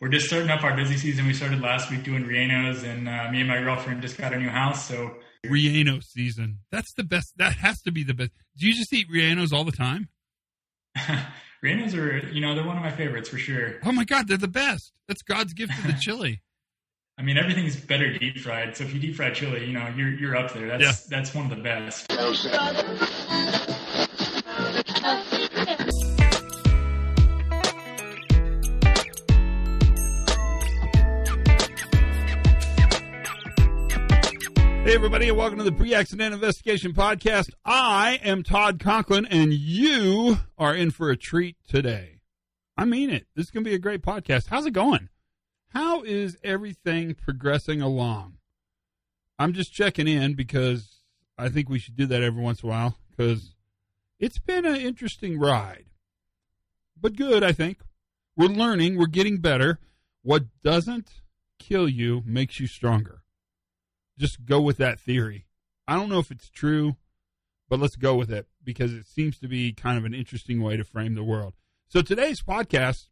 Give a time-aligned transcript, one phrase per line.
[0.00, 1.26] we're just starting up our busy season.
[1.26, 4.38] We started last week doing Rellenos, and uh, me and my girlfriend just got a
[4.38, 4.86] new house.
[4.88, 5.14] So
[5.46, 6.58] Relleno season.
[6.70, 7.32] That's the best.
[7.36, 8.30] That has to be the best.
[8.56, 10.08] Do you just eat Rellenos all the time?
[11.64, 13.74] Rellenos are, you know, they're one of my favorites for sure.
[13.84, 14.92] Oh my God, they're the best.
[15.08, 16.40] That's God's gift to the chili.
[17.18, 18.74] I mean, everything's better deep fried.
[18.76, 20.68] So if you deep fry chili, you know, you're you're up there.
[20.68, 21.18] That's Yeah.
[21.18, 22.10] that's one of the best.
[34.90, 37.50] Hey, everybody, and welcome to the Pre Accident Investigation Podcast.
[37.64, 42.22] I am Todd Conklin, and you are in for a treat today.
[42.76, 43.28] I mean it.
[43.36, 44.48] This is going to be a great podcast.
[44.48, 45.08] How's it going?
[45.68, 48.38] How is everything progressing along?
[49.38, 51.02] I'm just checking in because
[51.38, 53.54] I think we should do that every once in a while because
[54.18, 55.84] it's been an interesting ride,
[57.00, 57.78] but good, I think.
[58.36, 59.78] We're learning, we're getting better.
[60.22, 61.10] What doesn't
[61.60, 63.20] kill you makes you stronger
[64.20, 65.46] just go with that theory.
[65.88, 66.96] I don't know if it's true,
[67.68, 70.76] but let's go with it because it seems to be kind of an interesting way
[70.76, 71.54] to frame the world.
[71.88, 73.08] So today's podcast,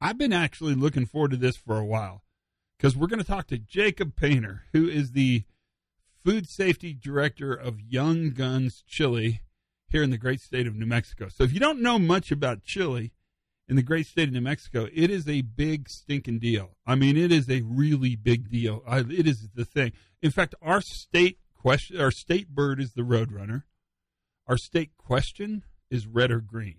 [0.00, 2.24] I've been actually looking forward to this for a while
[2.76, 5.44] because we're going to talk to Jacob Painter, who is the
[6.24, 9.42] food safety director of Young Guns Chili
[9.88, 11.28] here in the great state of New Mexico.
[11.28, 13.12] So if you don't know much about chili
[13.70, 16.72] in the great state of New Mexico, it is a big stinking deal.
[16.84, 18.82] I mean, it is a really big deal.
[18.84, 19.92] I, it is the thing.
[20.20, 23.62] In fact, our state question, our state bird is the roadrunner.
[24.48, 26.78] Our state question is red or green,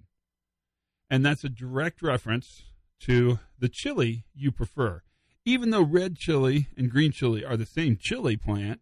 [1.10, 2.64] and that's a direct reference
[3.06, 5.02] to the chili you prefer.
[5.46, 8.82] Even though red chili and green chili are the same chili plant,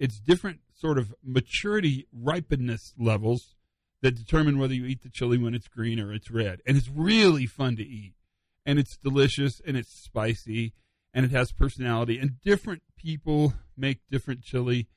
[0.00, 3.54] it's different sort of maturity ripeness levels
[4.04, 6.60] that determine whether you eat the chili when it's green or it's red.
[6.66, 8.12] And it's really fun to eat.
[8.66, 10.74] And it's delicious and it's spicy
[11.14, 12.18] and it has personality.
[12.18, 14.88] And different people make different chili.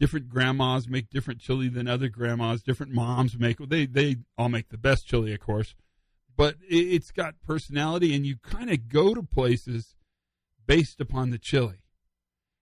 [0.00, 2.64] Different grandmas make different chili than other grandmas.
[2.64, 5.76] Different moms make they they all make the best chili, of course.
[6.36, 9.94] But it, it's got personality, and you kind of go to places
[10.66, 11.84] based upon the chili.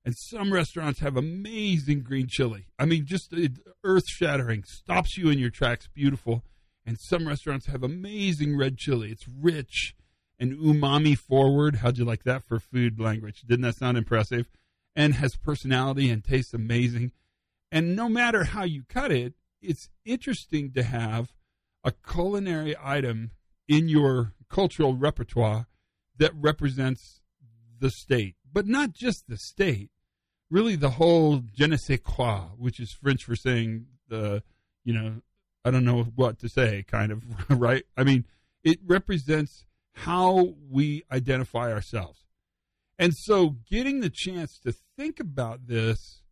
[0.07, 2.69] And some restaurants have amazing green chili.
[2.79, 3.49] I mean, just uh,
[3.83, 6.45] earth shattering, stops you in your tracks, beautiful.
[6.87, 9.11] And some restaurants have amazing red chili.
[9.11, 9.97] It's rich
[10.39, 11.77] and umami forward.
[11.77, 13.41] How'd you like that for food language?
[13.41, 14.49] Didn't that sound impressive?
[14.95, 17.11] And has personality and tastes amazing.
[17.73, 21.35] And no matter how you cut it, it's interesting to have
[21.83, 23.33] a culinary item
[23.67, 25.67] in your cultural repertoire
[26.17, 27.23] that represents
[27.81, 29.91] the state, but not just the state
[30.51, 34.43] really the whole je ne sais quoi, which is French for saying the,
[34.85, 35.21] you know,
[35.65, 37.85] I don't know what to say, kind of, right?
[37.97, 38.25] I mean,
[38.63, 42.27] it represents how we identify ourselves.
[42.99, 46.23] And so getting the chance to think about this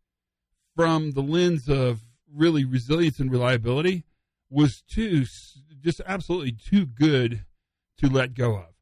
[0.76, 2.00] from the lens of
[2.32, 4.04] really resilience and reliability
[4.50, 5.24] was too,
[5.80, 7.44] just absolutely too good
[7.98, 8.74] to let go of.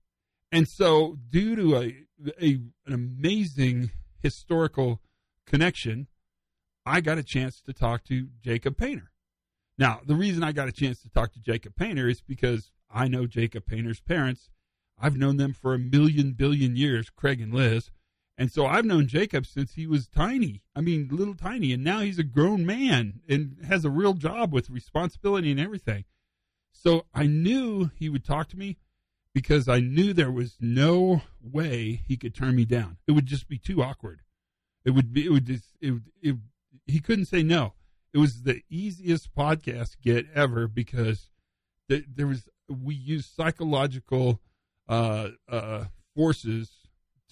[0.50, 1.96] And so, due to a,
[2.40, 3.90] a an amazing
[4.22, 5.00] historical
[5.46, 6.08] connection,
[6.84, 9.12] I got a chance to talk to Jacob Painter.
[9.78, 13.08] Now, the reason I got a chance to talk to Jacob Painter is because I
[13.08, 14.50] know Jacob Painter's parents.
[15.00, 17.90] I've known them for a million billion years, Craig and Liz.
[18.38, 20.62] And so I've known Jacob since he was tiny.
[20.74, 21.72] I mean, little tiny.
[21.72, 26.04] And now he's a grown man and has a real job with responsibility and everything.
[26.72, 28.78] So I knew he would talk to me
[29.34, 32.98] because I knew there was no way he could turn me down.
[33.06, 34.20] It would just be too awkward.
[34.84, 35.26] It would be.
[35.26, 35.76] It would just.
[35.80, 36.36] It, would- it.
[36.86, 37.74] He couldn't say no.
[38.12, 41.30] It was the easiest podcast get ever because
[41.88, 42.48] th- there was.
[42.68, 44.40] We used psychological
[44.88, 45.84] uh, uh,
[46.16, 46.70] forces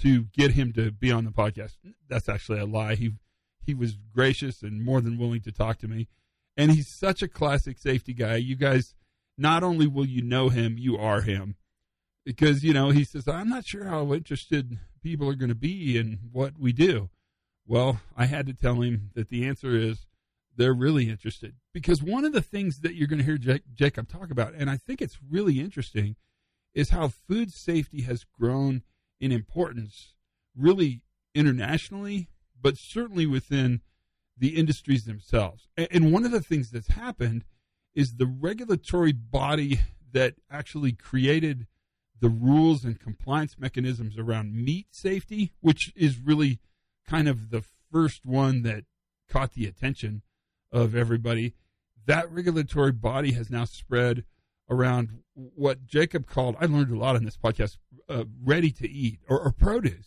[0.01, 1.77] to get him to be on the podcast.
[2.09, 2.95] That's actually a lie.
[2.95, 3.13] He
[3.65, 6.09] he was gracious and more than willing to talk to me,
[6.57, 8.37] and he's such a classic safety guy.
[8.37, 8.95] You guys,
[9.37, 11.57] not only will you know him, you are him
[12.25, 15.97] because you know he says i'm not sure how interested people are going to be
[15.97, 17.09] in what we do
[17.71, 20.07] well i had to tell him that the answer is
[20.57, 21.55] they're really interested.
[21.73, 24.69] Because one of the things that you're going to hear Ja- jacob talk about and
[24.69, 26.17] i think it's really interesting
[26.75, 28.83] is how food safety has grown
[29.21, 30.15] in importance
[30.57, 31.03] really
[31.35, 32.29] internationally
[32.61, 33.81] but certainly within
[34.37, 35.69] the industries themselves.
[35.77, 37.45] And one of the things that's happened
[37.95, 39.81] is the regulatory body
[40.13, 41.67] that actually created
[42.19, 46.59] the rules and compliance mechanisms around meat safety, which is really
[47.11, 48.85] kind of the first one that
[49.29, 50.23] caught the attention
[50.73, 51.55] of everybody.
[52.07, 54.25] That regulatory body has now spread
[54.71, 57.79] around what Jacob called, I learned a lot in this podcast,
[58.09, 60.07] uh, ready to eat or, or produce.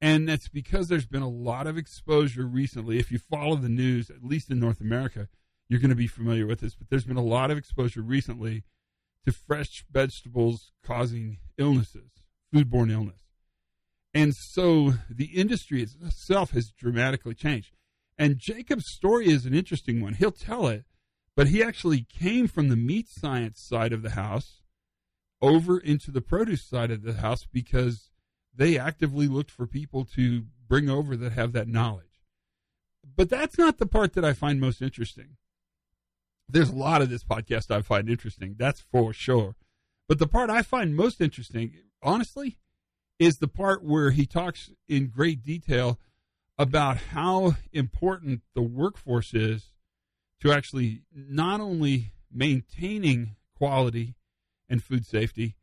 [0.00, 2.98] And that's because there's been a lot of exposure recently.
[2.98, 5.28] If you follow the news, at least in North America,
[5.68, 8.64] you're going to be familiar with this, but there's been a lot of exposure recently
[9.24, 12.10] to fresh vegetables causing illnesses,
[12.52, 13.29] foodborne illness.
[14.12, 17.76] And so the industry itself has dramatically changed.
[18.18, 20.14] And Jacob's story is an interesting one.
[20.14, 20.84] He'll tell it,
[21.36, 24.62] but he actually came from the meat science side of the house
[25.40, 28.10] over into the produce side of the house because
[28.54, 32.06] they actively looked for people to bring over that have that knowledge.
[33.16, 35.36] But that's not the part that I find most interesting.
[36.48, 39.56] There's a lot of this podcast I find interesting, that's for sure.
[40.08, 42.58] But the part I find most interesting, honestly,
[43.20, 46.00] is the part where he talks in great detail
[46.58, 49.72] about how important the workforce is
[50.40, 54.16] to actually not only maintaining quality
[54.70, 55.54] and food safety,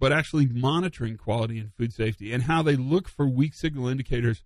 [0.00, 4.42] but actually monitoring quality and food safety and how they look for weak signal indicators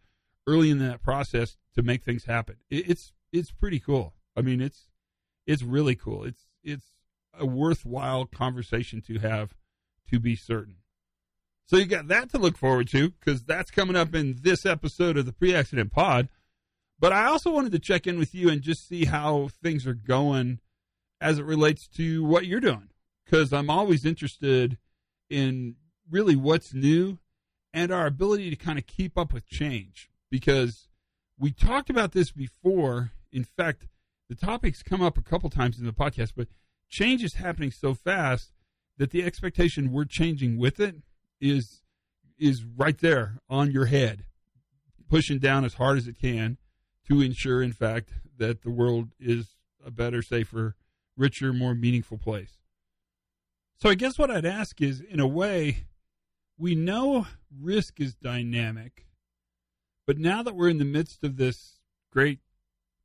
[0.46, 2.56] early in that process to make things happen.
[2.68, 4.14] It's it's pretty cool.
[4.36, 4.90] I mean, it's
[5.46, 6.24] it's really cool.
[6.24, 6.92] It's it's
[7.38, 9.54] a worthwhile conversation to have
[10.10, 10.76] to be certain.
[11.70, 15.16] So you got that to look forward to because that's coming up in this episode
[15.16, 16.28] of the pre-accident pod.
[16.98, 19.94] But I also wanted to check in with you and just see how things are
[19.94, 20.58] going
[21.20, 22.88] as it relates to what you're doing
[23.24, 24.78] because I'm always interested
[25.28, 25.76] in
[26.10, 27.18] really what's new
[27.72, 30.88] and our ability to kind of keep up with change because
[31.38, 33.12] we talked about this before.
[33.30, 33.86] In fact,
[34.28, 36.48] the topic's come up a couple times in the podcast, but
[36.88, 38.50] change is happening so fast
[38.98, 40.96] that the expectation we're changing with it
[41.40, 41.82] is
[42.38, 44.24] is right there on your head,
[45.08, 46.56] pushing down as hard as it can
[47.06, 50.74] to ensure, in fact, that the world is a better, safer,
[51.16, 52.56] richer, more meaningful place.
[53.76, 55.86] So I guess what I'd ask is, in a way,
[56.58, 57.26] we know
[57.60, 59.06] risk is dynamic,
[60.06, 62.40] but now that we're in the midst of this great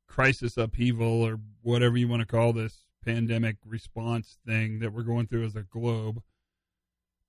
[0.06, 5.26] crisis upheaval or whatever you want to call this pandemic response thing that we're going
[5.26, 6.22] through as a globe,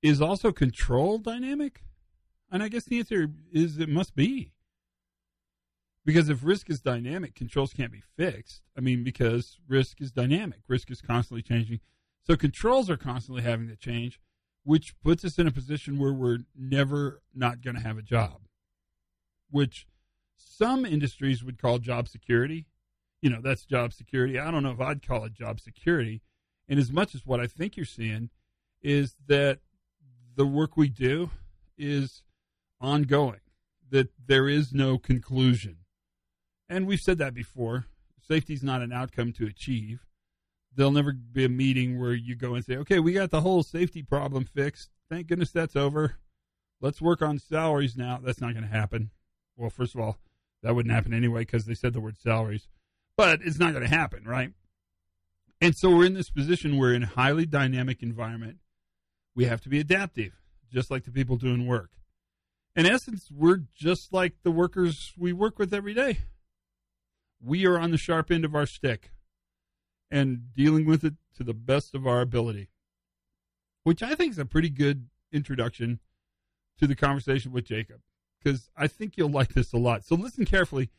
[0.01, 1.83] is also control dynamic?
[2.51, 4.51] And I guess the answer is it must be.
[6.05, 8.61] Because if risk is dynamic, controls can't be fixed.
[8.77, 11.81] I mean, because risk is dynamic, risk is constantly changing.
[12.23, 14.19] So controls are constantly having to change,
[14.63, 18.39] which puts us in a position where we're never not going to have a job,
[19.49, 19.85] which
[20.37, 22.67] some industries would call job security.
[23.21, 24.39] You know, that's job security.
[24.39, 26.21] I don't know if I'd call it job security.
[26.69, 28.29] And as much as what I think you're seeing
[28.81, 29.59] is that
[30.37, 31.31] the work we do
[31.77, 32.23] is
[32.79, 33.41] ongoing,
[33.89, 35.79] that there is no conclusion.
[36.69, 37.87] And we've said that before.
[38.25, 40.07] Safety is not an outcome to achieve
[40.77, 43.63] there'll never be a meeting where you go and say, okay, we got the whole
[43.63, 44.89] safety problem fixed.
[45.09, 46.17] Thank goodness that's over.
[46.79, 48.19] Let's work on salaries now.
[48.23, 49.09] That's not going to happen.
[49.57, 50.19] Well, first of all,
[50.61, 52.67] that wouldn't happen anyway because they said the word salaries,
[53.17, 54.51] but it's not going to happen, right?
[55.59, 58.57] And so we're in this position We're in a highly dynamic environment,
[59.37, 60.33] we have to be adaptive,
[60.73, 61.91] just like the people doing work.
[62.75, 66.17] In essence, we're just like the workers we work with every day.
[67.39, 69.11] We are on the sharp end of our stick
[70.09, 72.69] and dealing with it to the best of our ability,
[73.83, 75.99] which I think is a pretty good introduction
[76.79, 78.01] to the conversation with Jacob
[78.43, 80.03] because I think you'll like this a lot.
[80.03, 80.89] So listen carefully.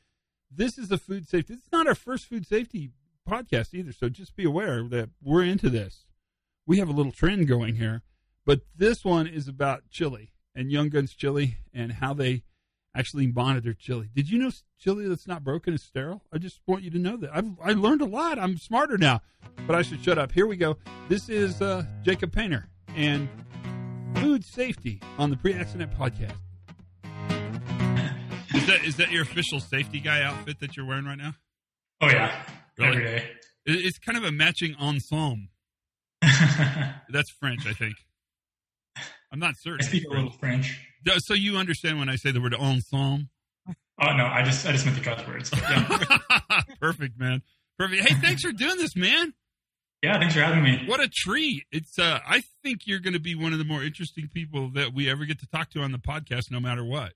[0.48, 1.54] This is a food safety.
[1.54, 2.92] It's not our first food safety
[3.28, 6.06] podcast either, so just be aware that we're into this.
[6.66, 8.02] We have a little trend going here,
[8.48, 12.44] but this one is about chili and Young Guns chili and how they
[12.94, 14.08] actually monitor chili.
[14.14, 14.50] Did you know
[14.80, 16.22] chili that's not broken is sterile?
[16.32, 17.28] I just want you to know that.
[17.36, 18.38] I've I learned a lot.
[18.38, 19.20] I'm smarter now,
[19.66, 20.32] but I should shut up.
[20.32, 20.78] Here we go.
[21.10, 23.28] This is uh, Jacob Painter and
[24.14, 26.32] food safety on the pre-accident podcast.
[28.54, 31.34] Is that is that your official safety guy outfit that you're wearing right now?
[32.00, 32.44] Oh yeah,
[32.78, 32.90] really?
[32.92, 33.30] every day.
[33.66, 35.48] It's kind of a matching ensemble.
[36.22, 37.96] That's French, I think.
[39.32, 39.84] I'm not certain.
[39.84, 40.80] I speak a little French.
[41.18, 43.28] So you understand when I say the word ensemble?
[44.00, 45.50] Oh no, I just I just meant the cuss words.
[45.52, 46.18] Yeah.
[46.80, 47.42] Perfect, man.
[47.78, 48.08] Perfect.
[48.08, 49.34] Hey, thanks for doing this, man.
[50.02, 50.84] Yeah, thanks for having me.
[50.86, 51.64] What a treat!
[51.72, 54.94] It's uh, I think you're going to be one of the more interesting people that
[54.94, 57.14] we ever get to talk to on the podcast, no matter what.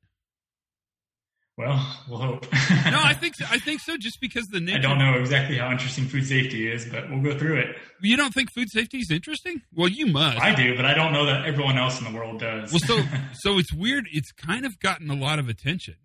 [1.59, 2.47] Well, we'll hope.
[2.53, 3.45] no, I think so.
[3.51, 3.97] I think so.
[3.99, 4.79] Just because the nature.
[4.79, 7.77] I don't know exactly how interesting food safety is, but we'll go through it.
[8.01, 9.61] You don't think food safety is interesting?
[9.75, 10.41] Well, you must.
[10.41, 12.73] I do, but I don't know that everyone else in the world does.
[12.73, 13.03] well, so
[13.35, 14.07] so it's weird.
[14.13, 15.97] It's kind of gotten a lot of attention.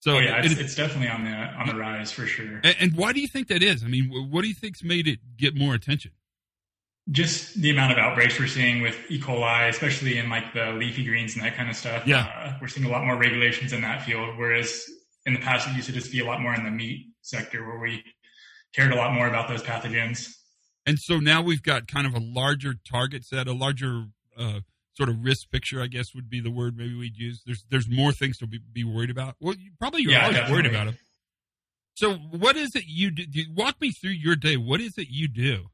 [0.00, 2.60] So oh, yeah, it's, it, it's, definitely on the on the rise for sure.
[2.62, 3.82] And, and, why do you think that is?
[3.82, 6.12] I mean, what do you think's made it get more attention?
[7.10, 9.20] Just the amount of outbreaks we're seeing with E.
[9.20, 12.06] coli, especially in like the leafy greens and that kind of stuff.
[12.06, 12.26] Yeah.
[12.36, 14.84] Uh, we're seeing a lot more regulations in that field, whereas
[15.24, 17.64] in the past it used to just be a lot more in the meat sector
[17.66, 18.02] where we
[18.74, 20.28] cared a lot more about those pathogens.
[20.84, 24.04] And so now we've got kind of a larger target set, a larger
[24.36, 24.60] uh,
[24.94, 27.42] sort of risk picture, I guess would be the word maybe we'd use.
[27.46, 29.36] There's there's more things to be, be worried about.
[29.40, 30.54] Well, you, probably you're Yeah, always definitely.
[30.62, 30.98] worried about them.
[31.94, 33.26] So what is it you do?
[33.26, 34.56] do- Walk me through your day.
[34.56, 35.66] What is it you do?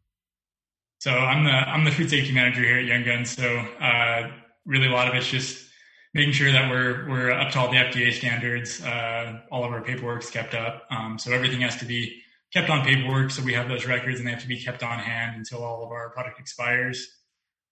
[1.03, 3.33] So I'm the I'm the food safety manager here at Young Guns.
[3.33, 4.31] So uh,
[4.65, 5.69] really, a lot of it's just
[6.15, 8.81] making sure that we're we're up to all the FDA standards.
[8.81, 10.85] Uh, all of our paperwork's kept up.
[10.93, 13.33] Um, so everything has to be kept on paperwork.
[13.33, 15.85] So we have those records, and they have to be kept on hand until all
[15.85, 17.05] of our product expires.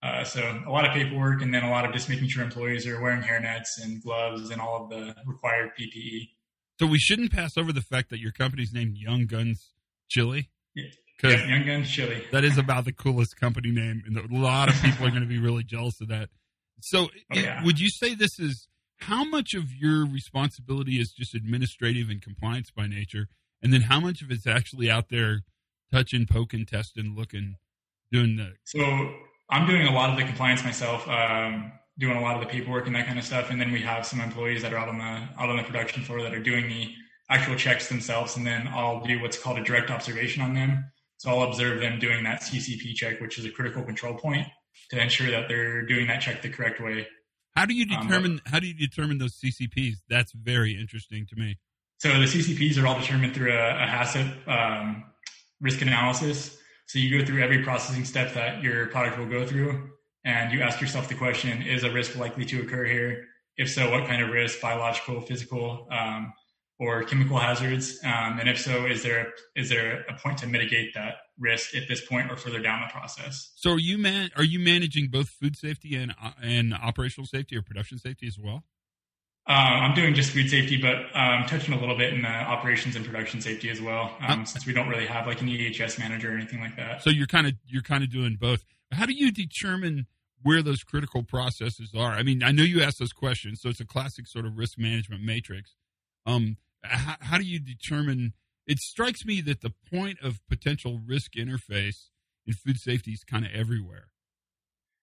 [0.02, 2.84] Uh, so a lot of paperwork, and then a lot of just making sure employees
[2.84, 5.70] are wearing hairnets and gloves and all of the required.
[5.78, 6.30] PPE.
[6.80, 9.70] So we shouldn't pass over the fact that your company's named Young Guns
[10.08, 10.86] Chili Yeah.
[11.20, 12.24] Because Yeah, Young Guns chili.
[12.32, 15.28] that is about the coolest company name, and a lot of people are going to
[15.28, 16.28] be really jealous of that.
[16.80, 17.62] So, Oh, yeah.
[17.64, 18.68] would you say this is
[19.00, 23.28] how much of your responsibility is just administrative and compliance by nature,
[23.62, 25.40] and then how much of it's actually out there
[25.92, 27.56] touching, poking, testing, looking,
[28.12, 28.80] doing the So
[29.50, 32.86] I'm doing a lot of the compliance myself, um, doing a lot of the paperwork
[32.86, 33.50] and that kind of stuff.
[33.50, 35.04] And then we have some employees that are out on the
[35.42, 36.94] out on the production floor that are doing the
[37.28, 38.36] actual checks themselves.
[38.36, 40.84] And then I'll do what's called a direct observation on them.
[41.20, 44.46] So I'll observe them doing that CCP check, which is a critical control point,
[44.88, 47.06] to ensure that they're doing that check the correct way.
[47.54, 49.96] how do you Um, determine how do you determine those CCPs?
[50.08, 51.58] That's very interesting to me.
[51.98, 55.04] So the CCPs are all determined through a, a HACCP um,
[55.60, 56.56] risk analysis.
[56.86, 59.90] So you go through every processing step that your product will go through,
[60.24, 63.26] and you ask yourself the question: Is a risk likely to occur here?
[63.58, 64.62] If so, what kind of risk?
[64.62, 66.32] Biological, physical, um,
[66.80, 68.00] or chemical hazards?
[68.02, 71.86] Um, and if so, is there is there a point to mitigate that risk at
[71.86, 73.52] this point or further down the process?
[73.54, 74.30] So, are you man?
[74.36, 78.38] Are you managing both food safety and uh, and operational safety or production safety as
[78.38, 78.64] well?
[79.46, 82.94] Um, I'm doing just food safety, but um, touching a little bit in the operations
[82.94, 85.98] and production safety as well, um, Uh, since we don't really have like an EHS
[85.98, 87.02] manager or anything like that.
[87.02, 88.64] So you're kind of you're kind of doing both.
[88.92, 90.06] How do you determine
[90.42, 92.12] where those critical processes are?
[92.12, 94.78] I mean, I know you asked those questions, so it's a classic sort of risk
[94.78, 95.74] management matrix.
[96.26, 98.34] Um, how, how do you determine?
[98.66, 102.08] It strikes me that the point of potential risk interface
[102.46, 104.08] in food safety is kind of everywhere.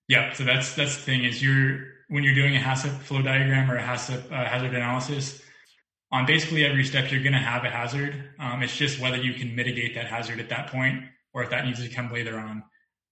[0.07, 3.69] Yeah, so that's that's the thing is you're when you're doing a HACCP flow diagram
[3.69, 5.41] or a HACCP uh, hazard analysis,
[6.11, 8.31] on basically every step you're going to have a hazard.
[8.39, 11.03] Um, it's just whether you can mitigate that hazard at that point
[11.33, 12.63] or if that needs to come later on.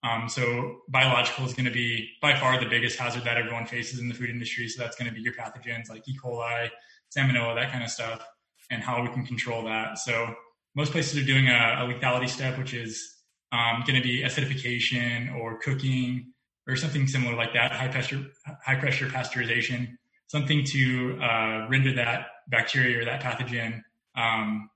[0.03, 3.99] Um, so biological is going to be by far the biggest hazard that everyone faces
[3.99, 4.67] in the food industry.
[4.67, 6.17] So that's going to be your pathogens like E.
[6.23, 6.69] coli,
[7.15, 8.25] salmonella, that kind of stuff,
[8.71, 9.97] and how we can control that.
[9.99, 10.33] So
[10.75, 13.15] most places are doing a, a lethality step, which is
[13.51, 16.33] um, going to be acidification or cooking
[16.67, 18.25] or something similar like that, high pressure,
[18.65, 23.81] high pressure pasteurization, something to uh, render that bacteria or that pathogen
[24.15, 24.69] um,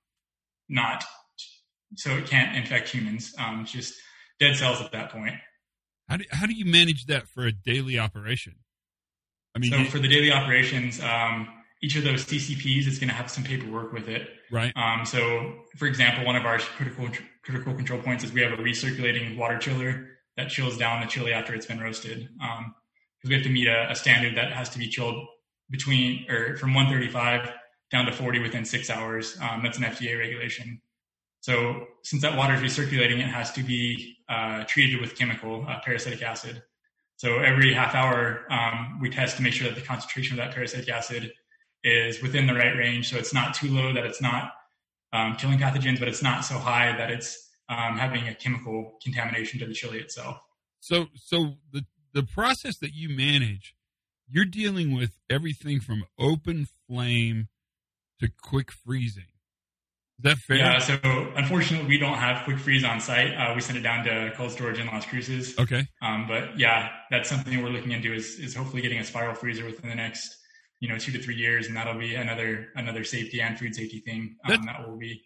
[0.70, 1.04] not
[1.96, 3.34] so it can't infect humans.
[3.38, 3.96] Um, it's just
[4.40, 5.36] dead cells at that point.
[6.08, 8.56] How do how do you manage that for a daily operation?
[9.56, 11.48] I mean, so you- for the daily operations, um,
[11.82, 14.30] each of those CCPs is going to have some paperwork with it.
[14.52, 14.74] right?
[14.76, 17.08] Um, so, for example, one of our critical
[17.44, 21.34] critical control points is we have a recirculating water chiller that chills down the chili
[21.34, 22.30] after it's been roasted.
[22.42, 22.76] Um,
[23.18, 25.26] because we have to meet a, a standard that has to be chilled
[25.70, 27.52] between or from 135
[27.92, 29.38] down to 40 within six hours.
[29.42, 30.82] Um, that's an FDA regulation.
[31.42, 35.80] So, since that water is recirculating, it has to be uh, treated with chemical uh,
[35.86, 36.62] peracetic acid.
[37.20, 40.56] So every half hour, um, we test to make sure that the concentration of that
[40.56, 41.34] peracetic acid
[41.84, 43.10] is within the right range.
[43.10, 44.52] So it's not too low that it's not
[45.14, 49.60] um, killing pathogens, but it's not so high that it's um, having a chemical contamination
[49.60, 50.38] to the chili itself.
[50.80, 53.76] So so the the process that you manage,
[54.28, 57.48] you're dealing with everything from open flame
[58.20, 59.26] to quick freezing.
[60.20, 60.58] Is that fair?
[60.58, 60.80] Yeah.
[60.80, 60.98] So
[61.36, 63.34] unfortunately, we don't have quick freeze on site.
[63.36, 65.58] Uh, we send it down to cold storage in Las Cruces.
[65.58, 65.88] Okay.
[66.02, 69.66] Um, but yeah, that's something we're looking into is, is hopefully getting a spiral freezer
[69.66, 70.36] within the next,
[70.80, 71.68] you know, two to three years.
[71.68, 75.22] And that'll be another, another safety and food safety thing um, that will be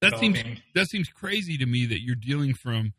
[0.00, 0.38] That seems
[0.74, 2.94] that seems crazy to me that you're dealing from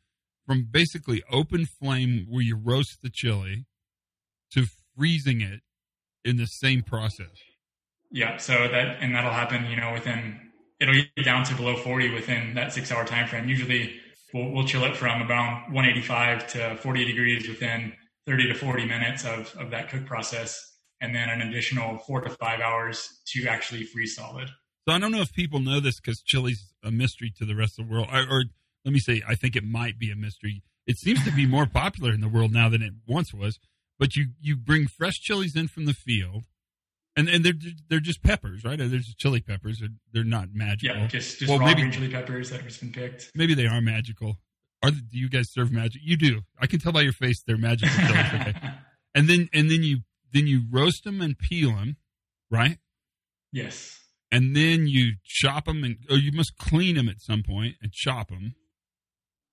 [0.45, 3.65] from basically open flame where you roast the chili
[4.51, 4.65] to
[4.95, 5.61] freezing it
[6.23, 7.31] in the same process.
[8.11, 12.13] Yeah, so that and that'll happen, you know, within it'll get down to below 40
[12.13, 13.47] within that six hour time frame.
[13.47, 13.95] Usually,
[14.33, 17.93] we'll, we'll chill it from around 185 to 40 degrees within
[18.25, 20.70] 30 to 40 minutes of of that cook process,
[21.01, 24.49] and then an additional four to five hours to actually freeze solid.
[24.87, 27.79] So I don't know if people know this because chili's a mystery to the rest
[27.79, 28.07] of the world.
[28.11, 28.43] Or, or
[28.85, 30.63] let me say, I think it might be a mystery.
[30.87, 33.59] it seems to be more popular in the world now than it once was.
[33.99, 36.45] But you you bring fresh chilies in from the field,
[37.15, 37.53] and and they're
[37.87, 38.75] they're just peppers, right?
[38.75, 39.79] They're just chili peppers.
[39.79, 40.97] They're, they're not magical.
[40.97, 43.29] Yeah, just just well, raw maybe, green chili peppers that have just been picked.
[43.35, 44.37] Maybe they are magical.
[44.81, 46.01] Are do you guys serve magic?
[46.03, 46.41] You do.
[46.59, 48.33] I can tell by your face they're magical chilies.
[48.33, 48.53] Okay.
[49.15, 49.99] and then and then you
[50.33, 51.97] then you roast them and peel them,
[52.49, 52.77] right?
[53.51, 53.99] Yes.
[54.31, 57.91] And then you chop them and or you must clean them at some point and
[57.91, 58.55] chop them.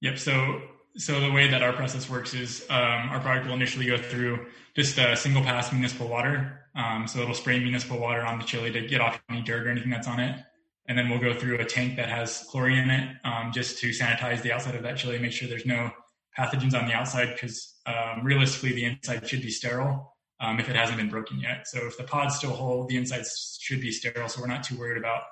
[0.01, 0.19] Yep.
[0.19, 0.61] So
[0.97, 4.47] so the way that our process works is um, our product will initially go through
[4.75, 6.61] just a single pass municipal water.
[6.75, 9.71] Um, so it'll spray municipal water on the chili to get off any dirt or
[9.71, 10.41] anything that's on it.
[10.87, 13.91] And then we'll go through a tank that has chlorine in it um, just to
[13.91, 15.91] sanitize the outside of that chili, make sure there's no
[16.39, 20.77] pathogens on the outside because um, realistically the inside should be sterile um, if it
[20.77, 21.67] hasn't been broken yet.
[21.67, 23.25] So if the pod's still whole, the inside
[23.61, 24.29] should be sterile.
[24.29, 25.23] So we're not too worried about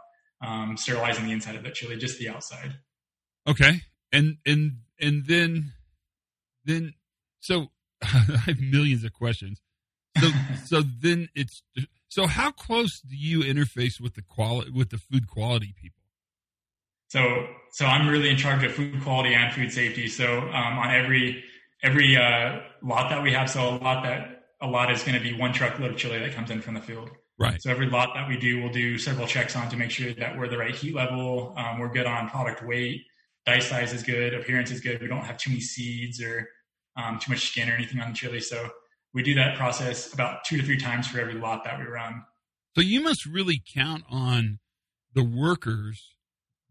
[0.41, 2.75] um, sterilizing the inside of the chili, just the outside.
[3.49, 3.83] Okay,
[4.13, 5.73] and and and then
[6.65, 6.95] then
[7.41, 7.69] so
[8.03, 8.07] I
[8.47, 9.61] have millions of questions.
[10.19, 10.29] So
[10.65, 11.63] so then it's
[12.09, 16.03] so how close do you interface with the quality with the food quality people?
[17.09, 20.09] So so I'm really in charge of food quality and food safety.
[20.09, 21.45] So um, on every
[21.83, 25.21] every uh, lot that we have, so a lot that a lot is going to
[25.21, 27.11] be one truckload of chili that comes in from the field.
[27.39, 27.61] Right.
[27.61, 30.39] So every lot that we do, we'll do several checks on to make sure that
[30.39, 31.55] we're the right heat level.
[31.57, 33.03] Um, we're good on product weight.
[33.45, 34.35] Dice size is good.
[34.35, 35.01] Appearance is good.
[35.01, 36.49] We don't have too many seeds or
[36.97, 38.41] um, too much skin or anything on the chili.
[38.41, 38.71] So
[39.13, 42.25] we do that process about two to three times for every lot that we run.
[42.75, 44.59] So you must really count on
[45.15, 46.15] the workers,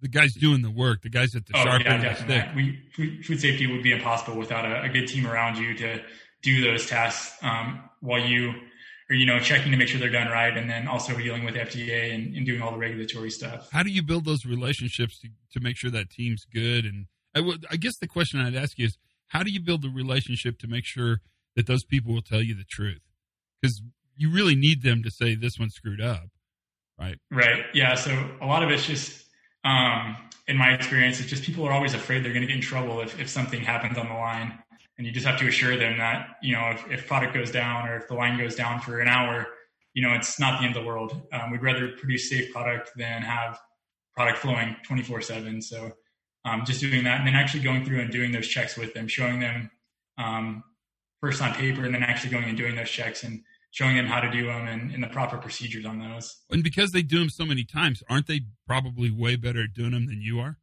[0.01, 2.24] the guys doing the work, the guys at the oh, sharp yeah, end of the
[2.24, 2.46] stick.
[2.56, 6.01] We, food, food safety would be impossible without a, a good team around you to
[6.46, 8.54] do those tasks um, while you
[9.10, 11.56] are, you know, checking to make sure they're done right, and then also dealing with
[11.56, 13.70] FDA and, and doing all the regulatory stuff.
[13.72, 16.86] How do you build those relationships to, to make sure that team's good?
[16.86, 18.98] And I, would, I guess the question I'd ask you is,
[19.28, 21.22] how do you build the relationship to make sure
[21.56, 23.02] that those people will tell you the truth?
[23.60, 23.82] Because
[24.16, 26.28] you really need them to say this one screwed up,
[27.00, 27.18] right?
[27.32, 27.66] Right.
[27.74, 27.96] Yeah.
[27.96, 29.25] So a lot of it's just,
[29.63, 30.15] um,
[30.48, 33.02] in my experience, it's just people are always afraid they're going to get in trouble
[33.02, 34.60] if, if something happens on the line
[34.97, 37.88] and you just have to assure them that you know if, if product goes down
[37.88, 39.47] or if the line goes down for an hour
[39.93, 41.21] you know it's not the end of the world.
[41.31, 43.60] Um, we'd rather produce safe product than have
[44.13, 45.91] product flowing 24 7 so
[46.45, 49.08] um, just doing that and then actually going through and doing those checks with them
[49.08, 49.69] showing them
[50.17, 50.63] um,
[51.21, 54.21] first on paper and then actually going and doing those checks and showing them how
[54.21, 56.38] to do them and, and, the proper procedures on those.
[56.49, 59.91] And because they do them so many times aren't they probably way better at doing
[59.91, 60.58] them than you are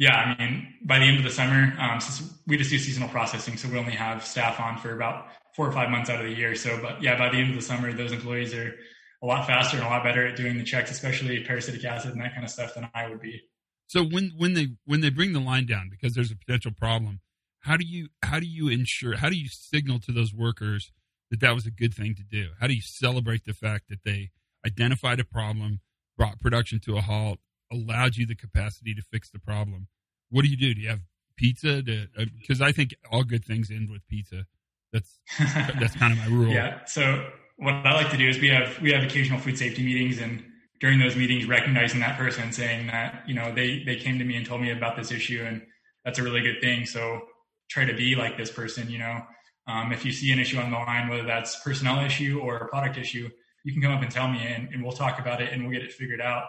[0.00, 3.10] yeah, I mean, by the end of the summer, um, since we just do seasonal
[3.10, 6.26] processing, so we only have staff on for about four or five months out of
[6.26, 6.54] the year.
[6.54, 8.74] So, but yeah, by the end of the summer, those employees are
[9.22, 12.20] a lot faster and a lot better at doing the checks, especially peracetic acid and
[12.22, 13.42] that kind of stuff than I would be.
[13.88, 17.20] So when when they when they bring the line down because there's a potential problem,
[17.60, 20.92] how do you how do you ensure how do you signal to those workers
[21.30, 22.52] that that was a good thing to do?
[22.58, 24.30] How do you celebrate the fact that they
[24.66, 25.80] identified a problem,
[26.16, 27.38] brought production to a halt,
[27.70, 29.88] allowed you the capacity to fix the problem.
[30.30, 30.74] What do you do?
[30.74, 31.00] Do you have
[31.36, 31.82] pizza?
[31.82, 34.46] Because uh, I think all good things end with pizza.
[34.92, 36.52] That's that's kind of my rule.
[36.52, 36.84] Yeah.
[36.86, 40.20] So what I like to do is we have we have occasional food safety meetings,
[40.20, 40.44] and
[40.80, 44.36] during those meetings, recognizing that person, saying that you know they they came to me
[44.36, 45.62] and told me about this issue, and
[46.04, 46.86] that's a really good thing.
[46.86, 47.22] So
[47.68, 48.90] try to be like this person.
[48.90, 49.20] You know,
[49.66, 52.68] um, if you see an issue on the line, whether that's personnel issue or a
[52.68, 53.28] product issue,
[53.64, 55.72] you can come up and tell me, and, and we'll talk about it, and we'll
[55.72, 56.44] get it figured out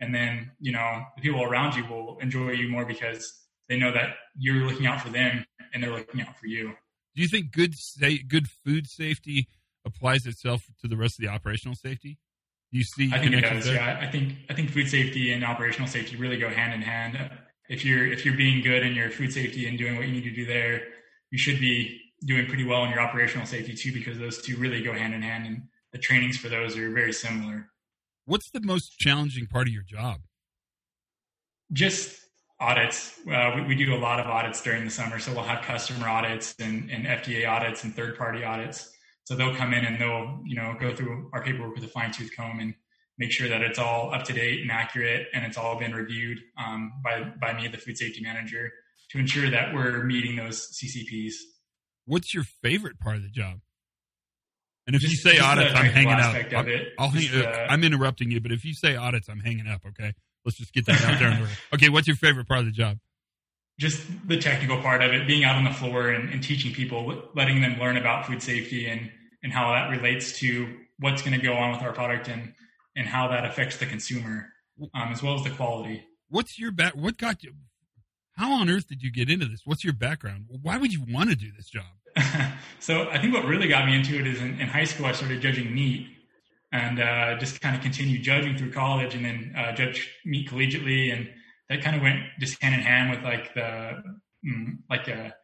[0.00, 3.32] and then you know the people around you will enjoy you more because
[3.68, 6.72] they know that you're looking out for them and they're looking out for you.
[7.14, 9.48] Do you think good sa- good food safety
[9.84, 12.18] applies itself to the rest of the operational safety?
[12.72, 13.10] Do you see?
[13.12, 13.64] I think it does.
[13.64, 13.74] There?
[13.74, 17.30] Yeah, I think I think food safety and operational safety really go hand in hand.
[17.68, 20.24] If you're if you're being good in your food safety and doing what you need
[20.24, 20.82] to do there,
[21.30, 24.82] you should be doing pretty well in your operational safety too, because those two really
[24.82, 27.70] go hand in hand, and the trainings for those are very similar.
[28.26, 30.22] What's the most challenging part of your job?
[31.72, 32.20] Just
[32.58, 33.18] audits.
[33.30, 35.20] Uh, we, we, do a lot of audits during the summer.
[35.20, 38.90] So we'll have customer audits and, and FDA audits and third party audits.
[39.24, 42.10] So they'll come in and they'll, you know, go through our paperwork with a fine
[42.10, 42.74] tooth comb and
[43.16, 46.38] make sure that it's all up to date and accurate and it's all been reviewed
[46.58, 48.72] um, by, by me, the food safety manager,
[49.10, 51.34] to ensure that we're meeting those CCPs.
[52.06, 53.60] What's your favorite part of the job?
[54.86, 56.34] And if just, you say audits, I'm hanging up.
[56.52, 59.82] I'll, I'll hang, uh, I'm interrupting you, but if you say audits, I'm hanging up.
[59.86, 61.48] Okay, let's just get that out there.
[61.74, 62.98] okay, what's your favorite part of the job?
[63.78, 67.22] Just the technical part of it, being out on the floor and, and teaching people,
[67.34, 69.10] letting them learn about food safety and
[69.42, 72.54] and how that relates to what's going to go on with our product and
[72.94, 74.52] and how that affects the consumer,
[74.94, 76.04] um, as well as the quality.
[76.28, 76.94] What's your back?
[76.94, 77.52] What got you?
[78.36, 79.62] how on earth did you get into this?
[79.64, 80.46] What's your background?
[80.62, 81.84] Why would you want to do this job?
[82.80, 85.12] so I think what really got me into it is in, in high school I
[85.12, 86.08] started judging meat
[86.72, 91.12] and uh, just kind of continued judging through college and then uh, judge meat collegiately.
[91.12, 91.28] And
[91.68, 94.02] that kind of went just hand in hand with like the
[94.46, 95.34] mm, like a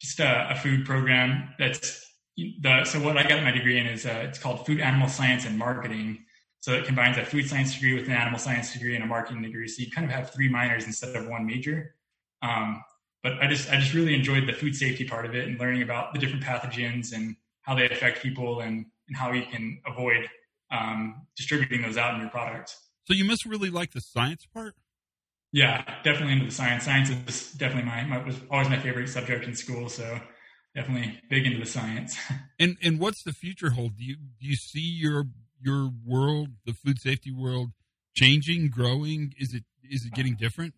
[0.00, 2.04] just a, a, food program that's
[2.36, 5.46] the so what I got my degree in is uh, it's called food animal science
[5.46, 6.24] and marketing.
[6.60, 9.42] So it combines a food science degree with an animal science degree and a marketing
[9.42, 9.68] degree.
[9.68, 11.94] So you kind of have three minors instead of one major.
[12.42, 12.82] Um,
[13.24, 15.82] but I just I just really enjoyed the food safety part of it and learning
[15.82, 20.28] about the different pathogens and how they affect people and, and how you can avoid
[20.70, 22.78] um, distributing those out in your products.
[23.04, 24.74] So you must really like the science part.
[25.52, 26.84] Yeah, definitely into the science.
[26.84, 29.88] Science is definitely my, my was always my favorite subject in school.
[29.88, 30.20] So
[30.74, 32.18] definitely big into the science.
[32.60, 33.96] and and what's the future hold?
[33.96, 35.24] Do you do you see your
[35.58, 37.70] your world, the food safety world,
[38.14, 39.32] changing, growing?
[39.38, 40.74] Is it is it getting different?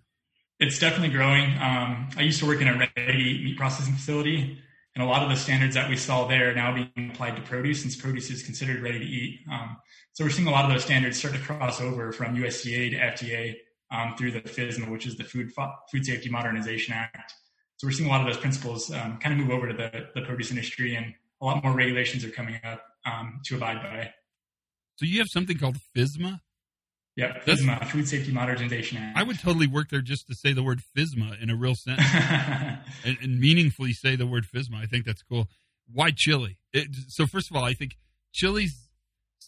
[0.59, 1.51] It's definitely growing.
[1.61, 4.59] Um, I used to work in a ready meat processing facility,
[4.95, 7.43] and a lot of the standards that we saw there are now being applied to
[7.43, 9.41] produce, since produce is considered ready to eat.
[9.53, 9.77] Um,
[10.15, 13.27] so we're seeing a lot of those standards start to cross over from USDA to
[13.27, 13.57] FDA
[13.91, 15.53] um, through the FSMA, which is the Food
[15.93, 17.35] Food Safety Modernization Act.
[17.77, 20.09] So we're seeing a lot of those principles um, kind of move over to the,
[20.15, 24.11] the produce industry, and a lot more regulations are coming up um, to abide by.
[24.97, 25.77] So you have something called
[27.17, 29.17] Yeah, FSMA, Food Safety Modernization Act.
[29.17, 32.07] I would totally work there just to say the word FSMA in a real sentence
[33.05, 34.83] and, and, meaningfully say the word FSMA.
[34.83, 35.49] I think that's cool.
[35.91, 36.59] Why chili?
[36.75, 37.97] It, so first of all, I think
[38.33, 38.87] chili's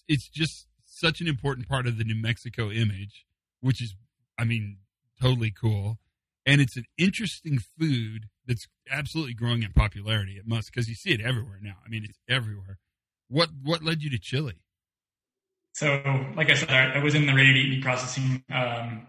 [0.08, 3.26] it's just such an important part of the New Mexico image,
[3.60, 3.94] which is,
[4.38, 4.78] I mean,
[5.20, 5.98] totally cool.
[6.46, 10.38] And it's an interesting food that's absolutely growing in popularity.
[10.38, 11.76] It must because you see it everywhere now.
[11.84, 12.78] I mean, it's everywhere.
[13.28, 14.62] What what led you to chili?
[15.72, 16.02] So,
[16.36, 19.06] like I said, I, I was in the ready to eat meat processing um,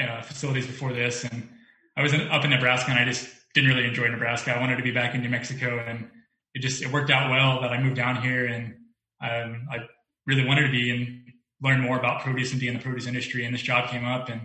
[0.00, 1.48] uh, facilities before this, and
[1.96, 4.52] I was in, up in Nebraska, and I just didn't really enjoy Nebraska.
[4.52, 6.08] I wanted to be back in New Mexico, and
[6.54, 8.74] it just it worked out well that I moved down here, and
[9.20, 9.78] um, I
[10.26, 11.20] really wanted to be and
[11.62, 13.44] learn more about produce and be in the produce industry.
[13.44, 14.42] And this job came up, and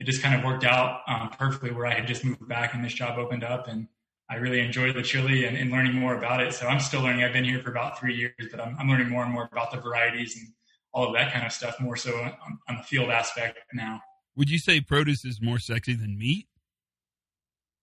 [0.00, 2.84] it just kind of worked out um, perfectly where I had just moved back, and
[2.84, 3.88] this job opened up, and
[4.30, 6.54] I really enjoyed the chili and, and, learning more about it.
[6.54, 7.22] So I'm still learning.
[7.22, 9.70] I've been here for about three years, but I'm, I'm learning more and more about
[9.70, 10.48] the varieties and
[10.92, 14.00] all of that kind of stuff more so on, on the field aspect now.
[14.36, 16.46] Would you say produce is more sexy than meat?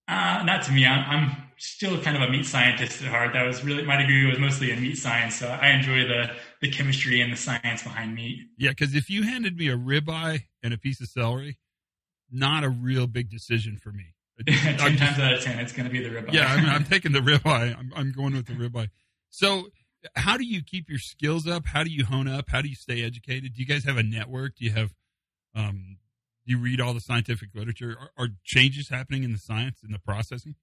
[0.08, 0.86] Uh, not to me.
[0.86, 3.34] I'm, I'm, still kind of a meat scientist at heart.
[3.34, 6.72] That was really my degree was mostly in meat science, so I enjoy the the
[6.72, 8.48] chemistry and the science behind meat.
[8.58, 11.60] Yeah, because if you handed me a ribeye and a piece of celery,
[12.32, 14.15] not a real big decision for me.
[14.48, 16.32] ten I'm times just, out of ten, it's going to be the ribeye.
[16.32, 17.78] Yeah, I mean, I'm taking the ribeye.
[17.78, 18.89] I'm, I'm going with the ribeye.
[19.30, 19.67] So
[20.15, 21.65] how do you keep your skills up?
[21.67, 22.49] How do you hone up?
[22.49, 23.53] How do you stay educated?
[23.53, 24.55] Do you guys have a network?
[24.55, 24.93] Do you have,
[25.55, 25.97] um,
[26.45, 27.97] do you read all the scientific literature?
[27.99, 30.55] Are, are changes happening in the science in the processing?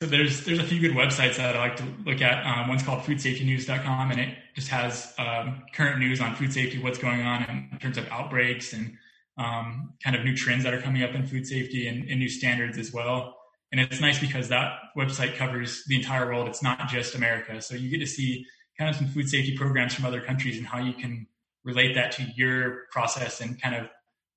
[0.00, 2.46] So there's there's a few good websites that I like to look at.
[2.46, 6.98] Um, one's called foodsafetynews.com, and it just has um, current news on food safety, what's
[6.98, 8.96] going on in terms of outbreaks and
[9.38, 12.28] um, kind of new trends that are coming up in food safety and, and new
[12.28, 13.37] standards as well.
[13.70, 16.48] And it's nice because that website covers the entire world.
[16.48, 17.60] It's not just America.
[17.60, 18.46] So you get to see
[18.78, 21.26] kind of some food safety programs from other countries and how you can
[21.64, 23.88] relate that to your process and kind of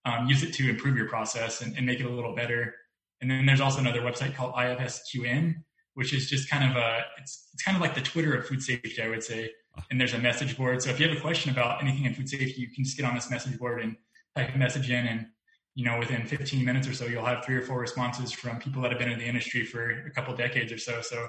[0.05, 2.73] um, use it to improve your process and, and, make it a little better.
[3.21, 5.55] And then there's also another website called IFSQN,
[5.93, 8.63] which is just kind of a, it's, it's kind of like the Twitter of food
[8.63, 9.51] safety, I would say.
[9.91, 10.81] And there's a message board.
[10.81, 13.05] So if you have a question about anything in food safety, you can just get
[13.05, 13.95] on this message board and
[14.35, 15.27] type a message in and
[15.75, 18.81] you know, within 15 minutes or so, you'll have three or four responses from people
[18.81, 21.01] that have been in the industry for a couple decades or so.
[21.01, 21.27] So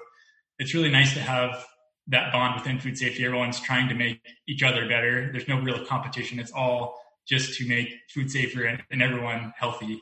[0.59, 1.64] it's really nice to have
[2.09, 3.24] that bond within food safety.
[3.24, 5.31] Everyone's trying to make each other better.
[5.31, 6.40] There's no real competition.
[6.40, 10.00] It's all just to make food safer and, and everyone healthy.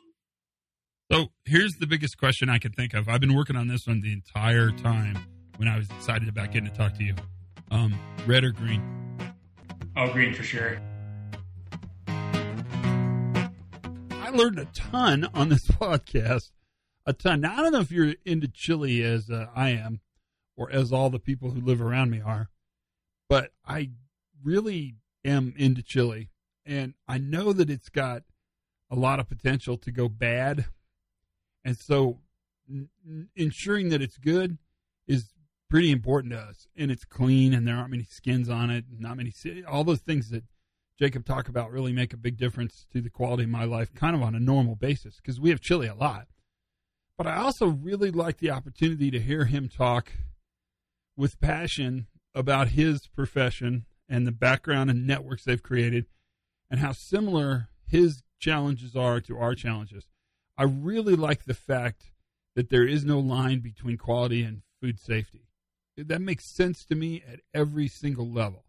[1.12, 3.08] So here's the biggest question I can think of.
[3.08, 5.18] I've been working on this one the entire time
[5.56, 7.14] when I was excited about getting to talk to you.
[7.70, 8.82] Um, red or green?
[9.96, 10.80] Oh, green for sure.
[14.30, 16.52] I learned a ton on this podcast.
[17.04, 17.40] A ton.
[17.40, 20.00] Now, I don't know if you're into chili as uh, I am,
[20.56, 22.48] or as all the people who live around me are,
[23.28, 23.90] but I
[24.44, 26.30] really am into chili.
[26.64, 28.22] And I know that it's got
[28.88, 30.66] a lot of potential to go bad.
[31.64, 32.20] And so
[32.68, 32.88] n-
[33.34, 34.58] ensuring that it's good
[35.08, 35.32] is
[35.68, 36.68] pretty important to us.
[36.76, 39.32] And it's clean and there aren't many skins on it, not many,
[39.66, 40.44] all those things that
[41.00, 44.14] Jacob talk about really make a big difference to the quality of my life kind
[44.14, 46.26] of on a normal basis because we have chili a lot.
[47.16, 50.12] But I also really like the opportunity to hear him talk
[51.16, 56.06] with passion about his profession and the background and networks they've created
[56.70, 60.06] and how similar his challenges are to our challenges.
[60.58, 62.12] I really like the fact
[62.54, 65.48] that there is no line between quality and food safety.
[65.96, 68.66] That makes sense to me at every single level.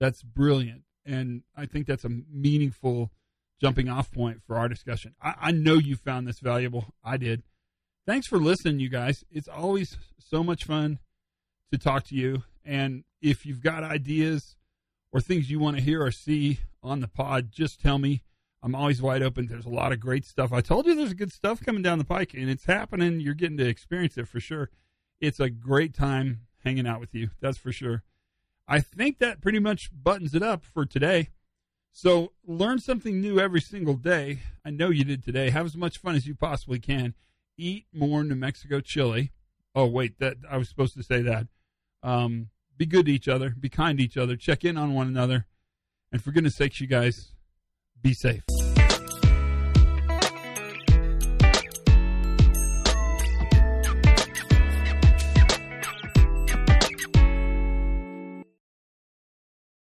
[0.00, 0.82] That's brilliant.
[1.04, 3.10] And I think that's a meaningful
[3.60, 5.14] jumping off point for our discussion.
[5.22, 6.94] I, I know you found this valuable.
[7.04, 7.42] I did.
[8.06, 9.24] Thanks for listening, you guys.
[9.30, 10.98] It's always so much fun
[11.70, 12.44] to talk to you.
[12.64, 14.56] And if you've got ideas
[15.12, 18.22] or things you want to hear or see on the pod, just tell me.
[18.62, 19.46] I'm always wide open.
[19.46, 20.52] There's a lot of great stuff.
[20.52, 23.18] I told you there's good stuff coming down the pike, and it's happening.
[23.20, 24.68] You're getting to experience it for sure.
[25.18, 27.30] It's a great time hanging out with you.
[27.40, 28.02] That's for sure.
[28.70, 31.30] I think that pretty much buttons it up for today.
[31.90, 34.38] So learn something new every single day.
[34.64, 35.50] I know you did today.
[35.50, 37.14] Have as much fun as you possibly can.
[37.58, 39.32] Eat more New Mexico chili.
[39.74, 41.48] Oh wait, that I was supposed to say that.
[42.04, 43.50] Um, be good to each other.
[43.50, 44.36] Be kind to each other.
[44.36, 45.46] Check in on one another.
[46.12, 47.32] And for goodness sakes, you guys,
[48.00, 48.44] be safe.